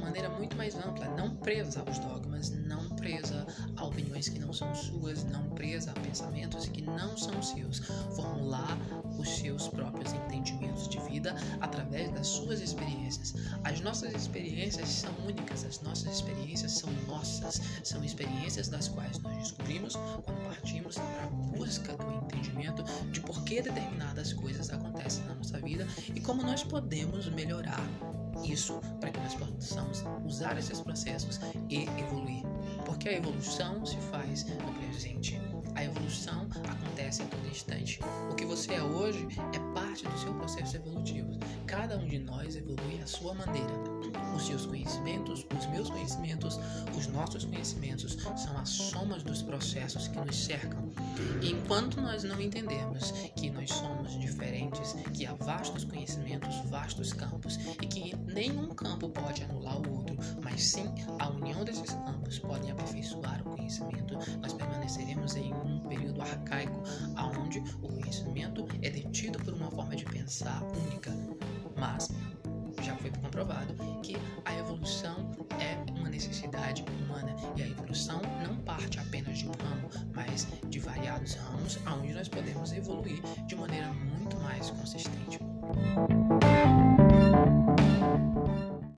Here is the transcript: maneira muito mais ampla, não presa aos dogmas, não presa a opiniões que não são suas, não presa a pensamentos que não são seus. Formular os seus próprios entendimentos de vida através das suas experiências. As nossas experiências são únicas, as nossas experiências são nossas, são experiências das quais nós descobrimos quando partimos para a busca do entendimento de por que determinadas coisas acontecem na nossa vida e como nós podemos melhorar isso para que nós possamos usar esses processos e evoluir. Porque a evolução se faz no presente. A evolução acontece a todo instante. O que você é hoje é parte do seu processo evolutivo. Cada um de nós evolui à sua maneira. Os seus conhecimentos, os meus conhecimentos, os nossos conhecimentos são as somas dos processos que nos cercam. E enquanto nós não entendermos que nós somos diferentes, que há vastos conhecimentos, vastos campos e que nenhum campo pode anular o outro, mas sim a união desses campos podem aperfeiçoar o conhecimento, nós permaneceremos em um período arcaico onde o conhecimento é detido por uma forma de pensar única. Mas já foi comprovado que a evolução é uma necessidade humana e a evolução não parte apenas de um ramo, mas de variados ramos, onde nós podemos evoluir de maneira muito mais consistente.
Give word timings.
maneira 0.00 0.28
muito 0.30 0.56
mais 0.56 0.74
ampla, 0.74 1.08
não 1.16 1.36
presa 1.36 1.82
aos 1.86 1.98
dogmas, 1.98 2.50
não 2.50 2.88
presa 2.90 3.46
a 3.76 3.84
opiniões 3.84 4.28
que 4.28 4.38
não 4.38 4.52
são 4.52 4.74
suas, 4.74 5.24
não 5.24 5.50
presa 5.50 5.90
a 5.92 6.00
pensamentos 6.00 6.66
que 6.68 6.82
não 6.82 7.16
são 7.16 7.40
seus. 7.42 7.78
Formular 8.14 8.76
os 9.18 9.28
seus 9.28 9.68
próprios 9.68 10.12
entendimentos 10.12 10.88
de 10.88 10.98
vida 11.00 11.34
através 11.60 12.10
das 12.12 12.26
suas 12.26 12.60
experiências. 12.60 13.34
As 13.64 13.80
nossas 13.80 14.14
experiências 14.14 14.88
são 14.88 15.12
únicas, 15.26 15.64
as 15.64 15.80
nossas 15.80 16.14
experiências 16.14 16.72
são 16.72 16.90
nossas, 17.06 17.60
são 17.82 18.02
experiências 18.04 18.68
das 18.68 18.88
quais 18.88 19.18
nós 19.18 19.36
descobrimos 19.38 19.94
quando 20.24 20.46
partimos 20.46 20.96
para 20.96 21.24
a 21.24 21.26
busca 21.26 21.96
do 21.96 22.17
entendimento 22.58 22.82
de 23.10 23.20
por 23.20 23.42
que 23.44 23.62
determinadas 23.62 24.32
coisas 24.32 24.70
acontecem 24.70 25.24
na 25.24 25.34
nossa 25.34 25.58
vida 25.60 25.86
e 26.14 26.20
como 26.20 26.42
nós 26.42 26.62
podemos 26.64 27.28
melhorar 27.28 27.80
isso 28.44 28.80
para 29.00 29.10
que 29.10 29.20
nós 29.20 29.34
possamos 29.34 30.04
usar 30.24 30.58
esses 30.58 30.80
processos 30.80 31.40
e 31.68 31.82
evoluir. 31.98 32.42
Porque 32.84 33.08
a 33.08 33.12
evolução 33.12 33.84
se 33.84 33.96
faz 34.10 34.44
no 34.44 34.72
presente. 34.74 35.40
A 35.74 35.84
evolução 35.84 36.48
acontece 36.68 37.22
a 37.22 37.26
todo 37.26 37.46
instante. 37.48 38.00
O 38.30 38.34
que 38.34 38.44
você 38.44 38.74
é 38.74 38.82
hoje 38.82 39.26
é 39.54 39.74
parte 39.74 40.04
do 40.04 40.18
seu 40.18 40.34
processo 40.34 40.76
evolutivo. 40.76 41.17
Cada 41.78 41.96
um 41.96 42.08
de 42.08 42.18
nós 42.18 42.56
evolui 42.56 43.00
à 43.00 43.06
sua 43.06 43.32
maneira. 43.34 43.72
Os 44.34 44.48
seus 44.48 44.66
conhecimentos, 44.66 45.46
os 45.56 45.66
meus 45.66 45.88
conhecimentos, 45.88 46.58
os 46.96 47.06
nossos 47.06 47.44
conhecimentos 47.44 48.14
são 48.36 48.58
as 48.58 48.68
somas 48.68 49.22
dos 49.22 49.42
processos 49.42 50.08
que 50.08 50.18
nos 50.18 50.34
cercam. 50.34 50.90
E 51.40 51.52
enquanto 51.52 52.00
nós 52.00 52.24
não 52.24 52.40
entendermos 52.40 53.12
que 53.36 53.48
nós 53.48 53.70
somos 53.70 54.18
diferentes, 54.18 54.96
que 55.14 55.24
há 55.24 55.34
vastos 55.34 55.84
conhecimentos, 55.84 56.52
vastos 56.68 57.12
campos 57.12 57.56
e 57.80 57.86
que 57.86 58.16
nenhum 58.16 58.70
campo 58.70 59.08
pode 59.10 59.44
anular 59.44 59.78
o 59.78 59.98
outro, 59.98 60.16
mas 60.42 60.60
sim 60.60 60.92
a 61.20 61.28
união 61.28 61.64
desses 61.64 61.92
campos 61.92 62.40
podem 62.40 62.72
aperfeiçoar 62.72 63.40
o 63.46 63.56
conhecimento, 63.56 64.18
nós 64.40 64.52
permaneceremos 64.52 65.36
em 65.36 65.54
um 65.54 65.78
período 65.88 66.22
arcaico 66.22 66.82
onde 67.38 67.60
o 67.82 67.88
conhecimento 67.88 68.66
é 68.82 68.90
detido 68.90 69.38
por 69.38 69.54
uma 69.54 69.70
forma 69.70 69.94
de 69.94 70.04
pensar 70.04 70.62
única. 70.64 71.12
Mas 71.78 72.08
já 72.82 72.96
foi 72.96 73.10
comprovado 73.10 73.74
que 74.02 74.16
a 74.44 74.54
evolução 74.54 75.30
é 75.60 75.76
uma 75.98 76.08
necessidade 76.08 76.82
humana 76.82 77.34
e 77.56 77.62
a 77.62 77.68
evolução 77.68 78.20
não 78.46 78.56
parte 78.56 78.98
apenas 78.98 79.38
de 79.38 79.48
um 79.48 79.52
ramo, 79.52 79.88
mas 80.14 80.46
de 80.68 80.78
variados 80.78 81.34
ramos, 81.34 81.78
onde 81.86 82.12
nós 82.12 82.28
podemos 82.28 82.72
evoluir 82.72 83.20
de 83.46 83.56
maneira 83.56 83.88
muito 83.92 84.38
mais 84.40 84.70
consistente. 84.70 85.38